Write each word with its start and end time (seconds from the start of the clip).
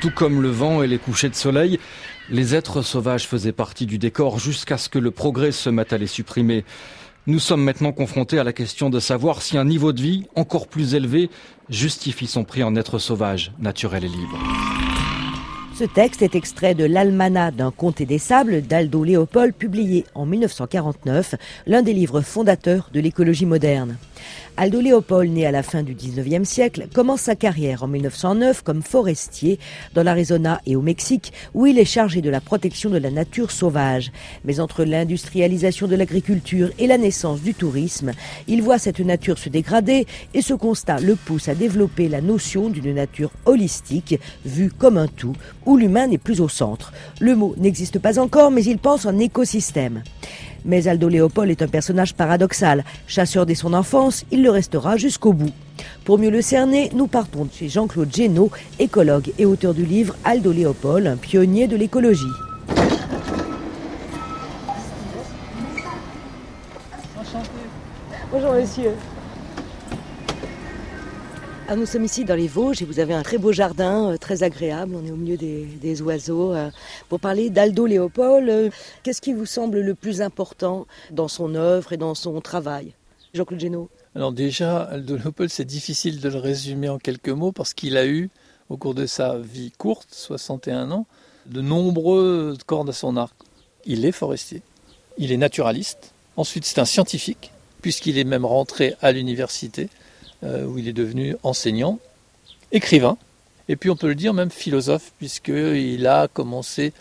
Tout 0.00 0.10
comme 0.10 0.40
le 0.40 0.48
vent 0.48 0.82
et 0.82 0.86
les 0.86 0.96
couchers 0.96 1.28
de 1.28 1.34
soleil, 1.34 1.78
les 2.30 2.54
êtres 2.54 2.80
sauvages 2.80 3.26
faisaient 3.26 3.52
partie 3.52 3.84
du 3.84 3.98
décor 3.98 4.38
jusqu'à 4.38 4.78
ce 4.78 4.88
que 4.88 4.98
le 4.98 5.10
progrès 5.10 5.52
se 5.52 5.68
mette 5.68 5.92
à 5.92 5.98
les 5.98 6.06
supprimer. 6.06 6.64
Nous 7.26 7.38
sommes 7.38 7.62
maintenant 7.62 7.92
confrontés 7.92 8.38
à 8.38 8.44
la 8.44 8.54
question 8.54 8.88
de 8.88 8.98
savoir 8.98 9.42
si 9.42 9.58
un 9.58 9.66
niveau 9.66 9.92
de 9.92 10.00
vie 10.00 10.24
encore 10.36 10.68
plus 10.68 10.94
élevé 10.94 11.28
justifie 11.68 12.26
son 12.26 12.44
prix 12.44 12.62
en 12.62 12.76
être 12.76 12.98
sauvage, 12.98 13.52
naturel 13.58 14.04
et 14.06 14.08
libre. 14.08 14.38
Ce 15.78 15.84
texte 15.84 16.22
est 16.22 16.34
extrait 16.34 16.74
de 16.74 16.84
l'Almanach 16.84 17.54
d'un 17.54 17.70
comté 17.70 18.06
des 18.06 18.18
sables 18.18 18.62
d'Aldo 18.62 19.04
Léopold, 19.04 19.54
publié 19.54 20.06
en 20.14 20.24
1949, 20.24 21.34
l'un 21.66 21.82
des 21.82 21.92
livres 21.92 22.22
fondateurs 22.22 22.88
de 22.92 23.00
l'écologie 23.00 23.46
moderne. 23.46 23.96
Aldo 24.56 24.80
Léopold, 24.80 25.32
né 25.32 25.46
à 25.46 25.50
la 25.50 25.62
fin 25.62 25.82
du 25.82 25.94
19e 25.94 26.44
siècle, 26.44 26.86
commence 26.92 27.22
sa 27.22 27.36
carrière 27.36 27.82
en 27.82 27.88
1909 27.88 28.62
comme 28.62 28.82
forestier 28.82 29.58
dans 29.94 30.02
l'Arizona 30.02 30.60
et 30.66 30.76
au 30.76 30.82
Mexique, 30.82 31.32
où 31.54 31.66
il 31.66 31.78
est 31.78 31.84
chargé 31.84 32.20
de 32.20 32.30
la 32.30 32.40
protection 32.40 32.90
de 32.90 32.98
la 32.98 33.10
nature 33.10 33.50
sauvage. 33.50 34.12
Mais 34.44 34.60
entre 34.60 34.84
l'industrialisation 34.84 35.86
de 35.86 35.96
l'agriculture 35.96 36.70
et 36.78 36.86
la 36.86 36.98
naissance 36.98 37.40
du 37.40 37.54
tourisme, 37.54 38.12
il 38.48 38.62
voit 38.62 38.78
cette 38.78 39.00
nature 39.00 39.38
se 39.38 39.48
dégrader 39.48 40.06
et 40.34 40.42
ce 40.42 40.54
constat 40.54 41.00
le 41.00 41.16
pousse 41.16 41.48
à 41.48 41.54
développer 41.54 42.08
la 42.08 42.20
notion 42.20 42.68
d'une 42.68 42.94
nature 42.94 43.30
holistique, 43.46 44.18
vue 44.44 44.70
comme 44.70 44.98
un 44.98 45.08
tout, 45.08 45.36
où 45.66 45.76
l'humain 45.76 46.06
n'est 46.06 46.18
plus 46.18 46.40
au 46.40 46.48
centre. 46.48 46.92
Le 47.20 47.34
mot 47.34 47.54
n'existe 47.56 47.98
pas 47.98 48.18
encore, 48.18 48.50
mais 48.50 48.64
il 48.64 48.78
pense 48.78 49.06
en 49.06 49.18
écosystème. 49.18 50.02
Mais 50.64 50.88
Aldo 50.88 51.08
Léopold 51.08 51.50
est 51.50 51.62
un 51.62 51.68
personnage 51.68 52.14
paradoxal. 52.14 52.84
Chasseur 53.06 53.46
dès 53.46 53.54
son 53.54 53.72
enfance, 53.74 54.24
il 54.30 54.42
le 54.42 54.50
restera 54.50 54.96
jusqu'au 54.96 55.32
bout. 55.32 55.52
Pour 56.04 56.18
mieux 56.18 56.30
le 56.30 56.42
cerner, 56.42 56.90
nous 56.94 57.06
partons 57.06 57.44
de 57.44 57.52
chez 57.52 57.68
Jean-Claude 57.68 58.14
Génaud, 58.14 58.50
écologue 58.78 59.32
et 59.38 59.46
auteur 59.46 59.74
du 59.74 59.84
livre 59.84 60.16
Aldo 60.24 60.52
Léopold, 60.52 61.06
un 61.06 61.16
pionnier 61.16 61.66
de 61.66 61.76
l'écologie. 61.76 62.24
Bonjour 68.32 68.52
monsieur. 68.52 68.92
Ah, 71.72 71.76
nous 71.76 71.86
sommes 71.86 72.02
ici 72.02 72.24
dans 72.24 72.34
les 72.34 72.48
Vosges 72.48 72.82
et 72.82 72.84
vous 72.84 72.98
avez 72.98 73.14
un 73.14 73.22
très 73.22 73.38
beau 73.38 73.52
jardin, 73.52 74.10
euh, 74.10 74.16
très 74.16 74.42
agréable. 74.42 74.96
On 74.96 75.06
est 75.06 75.12
au 75.12 75.16
milieu 75.16 75.36
des, 75.36 76.02
oiseaux. 76.02 76.52
Euh, 76.52 76.68
pour 77.08 77.20
parler 77.20 77.48
d'Aldo 77.48 77.86
Léopold, 77.86 78.48
euh, 78.48 78.70
qu'est-ce 79.04 79.20
qui 79.20 79.32
vous 79.32 79.46
semble 79.46 79.78
le 79.78 79.94
plus 79.94 80.20
important 80.20 80.88
dans 81.12 81.28
son 81.28 81.54
œuvre 81.54 81.92
et 81.92 81.96
dans 81.96 82.16
son 82.16 82.40
travail? 82.40 82.92
Jean-Claude 83.34 83.60
Génaud 83.60 83.88
Alors 84.16 84.32
déjà, 84.32 84.82
Aldo 84.82 85.14
Léopold, 85.16 85.48
c'est 85.48 85.64
difficile 85.64 86.18
de 86.18 86.28
le 86.28 86.38
résumer 86.38 86.88
en 86.88 86.98
quelques 86.98 87.28
mots 87.28 87.52
parce 87.52 87.72
qu'il 87.72 87.96
a 87.96 88.04
eu, 88.04 88.30
au 88.68 88.76
cours 88.76 88.94
de 88.94 89.06
sa 89.06 89.38
vie 89.38 89.70
courte, 89.70 90.08
61 90.10 90.90
ans, 90.90 91.06
de 91.46 91.60
nombreux 91.60 92.56
cordes 92.66 92.88
à 92.88 92.92
son 92.92 93.16
arc. 93.16 93.36
Il 93.84 94.04
est 94.04 94.10
forestier, 94.10 94.62
il 95.18 95.30
est 95.30 95.36
naturaliste, 95.36 96.14
ensuite 96.36 96.64
c'est 96.64 96.80
un 96.80 96.84
scientifique, 96.84 97.52
puisqu'il 97.80 98.18
est 98.18 98.24
même 98.24 98.44
rentré 98.44 98.96
à 99.00 99.12
l'université 99.12 99.88
où 100.42 100.78
il 100.78 100.88
est 100.88 100.92
devenu 100.92 101.36
enseignant, 101.42 101.98
écrivain, 102.72 103.16
et 103.68 103.76
puis 103.76 103.90
on 103.90 103.96
peut 103.96 104.08
le 104.08 104.14
dire 104.14 104.34
même 104.34 104.50
philosophe, 104.50 105.12
puisqu'il 105.18 106.06
a 106.06 106.28
commencé 106.28 106.92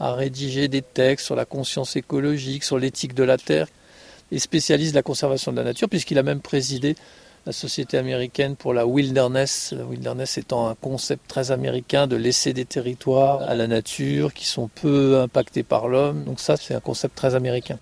à 0.00 0.12
rédiger 0.12 0.68
des 0.68 0.82
textes 0.82 1.26
sur 1.26 1.36
la 1.36 1.44
conscience 1.44 1.96
écologique, 1.96 2.64
sur 2.64 2.78
l'éthique 2.78 3.14
de 3.14 3.24
la 3.24 3.38
Terre, 3.38 3.68
et 4.30 4.38
spécialiste 4.38 4.92
de 4.92 4.96
la 4.96 5.02
conservation 5.02 5.52
de 5.52 5.56
la 5.56 5.64
nature, 5.64 5.88
puisqu'il 5.88 6.18
a 6.18 6.22
même 6.22 6.40
présidé 6.40 6.96
la 7.46 7.52
Société 7.52 7.96
américaine 7.96 8.56
pour 8.56 8.74
la 8.74 8.86
wilderness, 8.86 9.72
la 9.74 9.84
wilderness 9.84 10.36
étant 10.36 10.68
un 10.68 10.74
concept 10.74 11.26
très 11.28 11.50
américain 11.50 12.06
de 12.06 12.16
laisser 12.16 12.52
des 12.52 12.66
territoires 12.66 13.40
à 13.42 13.54
la 13.54 13.66
nature 13.66 14.34
qui 14.34 14.44
sont 14.44 14.68
peu 14.68 15.18
impactés 15.20 15.62
par 15.62 15.88
l'homme. 15.88 16.24
Donc 16.24 16.40
ça, 16.40 16.58
c'est 16.58 16.74
un 16.74 16.80
concept 16.80 17.14
très 17.14 17.34
américain. 17.34 17.78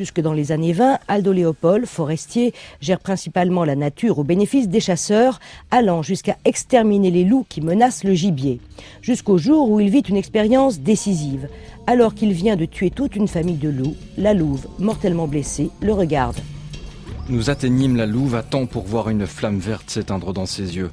Jusque 0.00 0.22
dans 0.22 0.32
les 0.32 0.50
années 0.50 0.72
20, 0.72 0.98
Aldo 1.08 1.30
Léopold, 1.30 1.84
forestier, 1.84 2.54
gère 2.80 3.00
principalement 3.00 3.66
la 3.66 3.76
nature 3.76 4.18
au 4.18 4.24
bénéfice 4.24 4.66
des 4.66 4.80
chasseurs, 4.80 5.40
allant 5.70 6.00
jusqu'à 6.00 6.38
exterminer 6.46 7.10
les 7.10 7.22
loups 7.22 7.44
qui 7.46 7.60
menacent 7.60 8.04
le 8.04 8.14
gibier. 8.14 8.62
Jusqu'au 9.02 9.36
jour 9.36 9.70
où 9.70 9.78
il 9.78 9.90
vit 9.90 10.00
une 10.00 10.16
expérience 10.16 10.80
décisive. 10.80 11.50
Alors 11.86 12.14
qu'il 12.14 12.32
vient 12.32 12.56
de 12.56 12.64
tuer 12.64 12.88
toute 12.88 13.14
une 13.14 13.28
famille 13.28 13.58
de 13.58 13.68
loups, 13.68 13.94
la 14.16 14.32
louve, 14.32 14.68
mortellement 14.78 15.28
blessée, 15.28 15.68
le 15.82 15.92
regarde. 15.92 16.38
Nous 17.28 17.50
atteignîmes 17.50 17.98
la 17.98 18.06
louve 18.06 18.36
à 18.36 18.42
temps 18.42 18.64
pour 18.64 18.84
voir 18.84 19.10
une 19.10 19.26
flamme 19.26 19.58
verte 19.58 19.90
s'éteindre 19.90 20.32
dans 20.32 20.46
ses 20.46 20.76
yeux. 20.76 20.92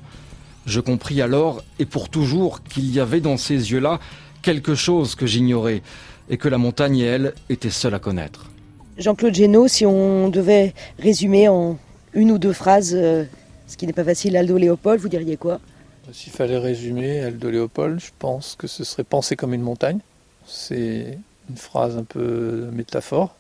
Je 0.66 0.81
compris 0.81 1.22
alors, 1.22 1.63
et 1.79 1.85
pour 1.85 2.09
toujours, 2.09 2.62
qu'il 2.62 2.94
y 2.94 3.00
avait 3.00 3.22
dans 3.22 3.38
ces 3.38 3.72
yeux-là 3.72 4.01
quelque 4.41 4.75
chose 4.75 5.16
que 5.16 5.25
j'ignorais, 5.25 5.81
et 6.29 6.35
que 6.35 6.50
la 6.50 6.57
montagne 6.57 6.97
et 6.97 7.06
elle 7.06 7.34
étaient 7.47 7.69
seules 7.69 7.95
à 7.95 8.00
connaître. 8.00 8.47
Jean-Claude 8.97 9.35
Génaud, 9.35 9.68
si 9.68 9.85
on 9.85 10.30
devait 10.30 10.74
résumer 10.97 11.47
en 11.47 11.78
une 12.13 12.31
ou 12.31 12.40
deux 12.40 12.53
phrases, 12.53 12.96
euh, 12.96 13.25
ce 13.68 13.78
qui 13.78 13.85
n'est 13.85 13.94
pas 13.94 14.03
facile, 14.03 14.35
Aldo 14.35 14.58
Léopold, 14.58 15.00
vous 15.00 15.09
diriez 15.09 15.38
quoi? 15.38 15.59
S'il 16.12 16.34
fallait 16.34 16.58
résumer 16.58 17.19
Aldo 17.19 17.50
Léopold, 17.50 18.00
je 18.00 18.12
pense 18.18 18.56
que 18.57 18.66
ce 18.66 18.84
serait 18.84 19.03
penser 19.03 19.36
comme 19.36 19.53
une 19.53 19.62
montagne. 19.62 20.00
C'est 20.47 21.18
une 21.50 21.57
phrase 21.57 21.97
un 21.97 22.03
peu 22.03 22.69
métaphore 22.72 23.36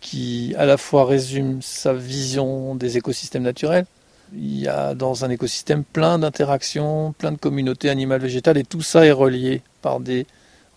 qui 0.00 0.54
à 0.56 0.66
la 0.66 0.76
fois 0.76 1.04
résume 1.04 1.62
sa 1.62 1.92
vision 1.92 2.74
des 2.74 2.96
écosystèmes 2.96 3.42
naturels. 3.42 3.86
Il 4.34 4.58
y 4.58 4.68
a 4.68 4.94
dans 4.94 5.24
un 5.24 5.30
écosystème 5.30 5.84
plein 5.84 6.18
d'interactions, 6.18 7.14
plein 7.18 7.32
de 7.32 7.38
communautés 7.38 7.88
animales, 7.88 8.20
végétales, 8.20 8.58
et 8.58 8.64
tout 8.64 8.82
ça 8.82 9.06
est 9.06 9.12
relié 9.12 9.62
par 9.82 10.00
des 10.00 10.26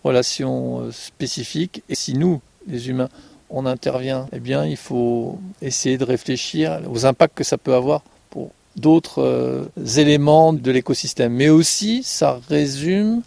relations 0.04 0.82
euh, 0.82 0.92
spécifiques. 0.92 1.84
Et 1.90 1.96
si 1.96 2.14
nous, 2.14 2.42
les 2.68 2.90
humains, 2.90 3.10
on 3.50 3.66
intervient, 3.66 4.28
eh 4.32 4.40
bien, 4.40 4.66
il 4.66 4.78
faut 4.78 5.40
essayer 5.62 5.98
de 5.98 6.04
réfléchir 6.04 6.80
aux 6.90 7.06
impacts 7.06 7.36
que 7.36 7.44
ça 7.44 7.58
peut 7.58 7.74
avoir 7.74 8.02
pour 8.30 8.52
d'autres 8.76 9.22
euh, 9.22 9.66
éléments 9.98 10.54
de 10.54 10.72
l'écosystème. 10.72 11.34
Mais 11.34 11.50
aussi, 11.50 12.04
ça 12.04 12.40
résume 12.50 13.22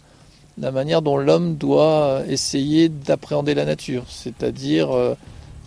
la 0.57 0.71
manière 0.71 1.01
dont 1.01 1.17
l'homme 1.17 1.55
doit 1.55 2.21
essayer 2.27 2.89
d'appréhender 2.89 3.53
la 3.53 3.65
nature, 3.65 4.05
c'est-à-dire 4.07 4.91
euh, 4.91 5.15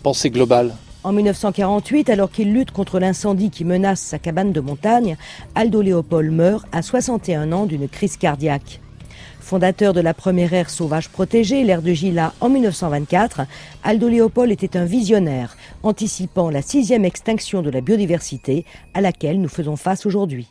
penser 0.03 0.29
global. 0.29 0.73
En 1.03 1.13
1948, 1.13 2.09
alors 2.09 2.31
qu'il 2.31 2.53
lutte 2.53 2.71
contre 2.71 2.99
l'incendie 2.99 3.49
qui 3.49 3.63
menace 3.63 4.01
sa 4.01 4.19
cabane 4.19 4.51
de 4.51 4.59
montagne, 4.59 5.17
Aldo 5.55 5.81
Léopold 5.81 6.31
meurt 6.31 6.65
à 6.71 6.81
61 6.81 7.51
ans 7.51 7.65
d'une 7.65 7.87
crise 7.87 8.17
cardiaque. 8.17 8.81
Fondateur 9.47 9.93
de 9.93 10.01
la 10.01 10.13
première 10.13 10.53
aire 10.53 10.69
sauvage 10.69 11.07
protégée, 11.07 11.63
l'aire 11.63 11.81
de 11.81 11.93
Gila, 11.93 12.33
en 12.41 12.49
1924, 12.49 13.43
Aldo 13.81 14.09
Léopold 14.09 14.51
était 14.51 14.75
un 14.75 14.83
visionnaire, 14.83 15.55
anticipant 15.83 16.49
la 16.49 16.61
sixième 16.61 17.05
extinction 17.05 17.61
de 17.61 17.69
la 17.69 17.79
biodiversité 17.79 18.65
à 18.93 18.99
laquelle 18.99 19.39
nous 19.39 19.47
faisons 19.47 19.77
face 19.77 20.05
aujourd'hui. 20.05 20.49